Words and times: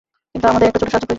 কিন্তু 0.31 0.45
আমাদের 0.51 0.67
একটি 0.69 0.79
ছোট 0.81 0.89
সাহায্য 0.91 0.99
প্রয়োজন। 1.05 1.09